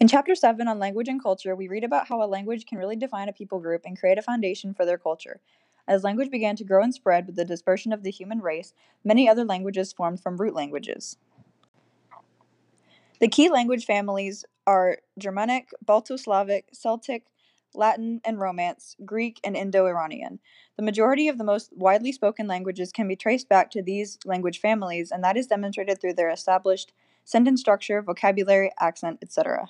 [0.00, 2.96] In Chapter 7 on language and culture, we read about how a language can really
[2.96, 5.40] define a people group and create a foundation for their culture.
[5.86, 8.72] As language began to grow and spread with the dispersion of the human race,
[9.04, 11.18] many other languages formed from root languages.
[13.20, 17.26] The key language families are Germanic, Balto-Slavic, Celtic,
[17.74, 20.38] Latin and Romance, Greek, and Indo-Iranian.
[20.78, 24.60] The majority of the most widely spoken languages can be traced back to these language
[24.60, 29.68] families, and that is demonstrated through their established sentence structure, vocabulary, accent, etc.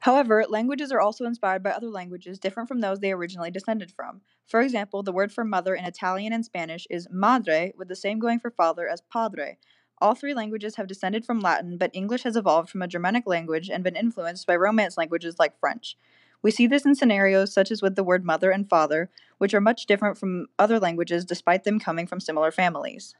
[0.00, 4.20] However, languages are also inspired by other languages different from those they originally descended from.
[4.46, 8.18] For example, the word for mother in Italian and Spanish is madre, with the same
[8.18, 9.58] going for father as padre.
[10.00, 13.68] All three languages have descended from Latin, but English has evolved from a Germanic language
[13.68, 15.96] and been influenced by Romance languages like French.
[16.40, 19.60] We see this in scenarios such as with the word mother and father, which are
[19.60, 23.16] much different from other languages despite them coming from similar families.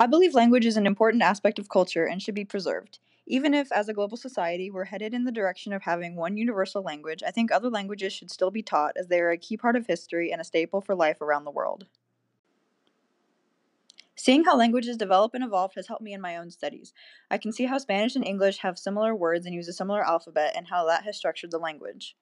[0.00, 3.00] I believe language is an important aspect of culture and should be preserved.
[3.26, 6.82] Even if, as a global society, we're headed in the direction of having one universal
[6.82, 9.76] language, I think other languages should still be taught as they are a key part
[9.76, 11.84] of history and a staple for life around the world.
[14.16, 16.94] Seeing how languages develop and evolve has helped me in my own studies.
[17.30, 20.54] I can see how Spanish and English have similar words and use a similar alphabet,
[20.56, 22.16] and how that has structured the language.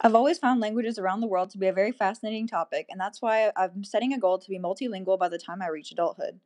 [0.00, 3.20] I've always found languages around the world to be a very fascinating topic, and that's
[3.20, 6.38] why I'm setting a goal to be multilingual by the time I reach adulthood.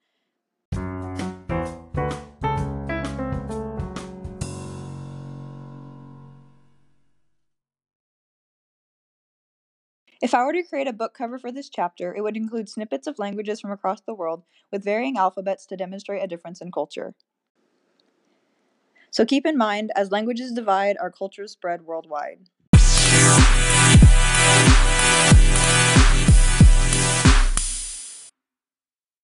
[10.22, 13.06] If I were to create a book cover for this chapter, it would include snippets
[13.06, 17.14] of languages from across the world with varying alphabets to demonstrate a difference in culture.
[19.10, 22.48] So keep in mind, as languages divide, our cultures spread worldwide.
[23.34, 23.71] Peace.